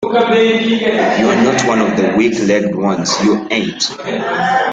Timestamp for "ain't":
3.51-3.83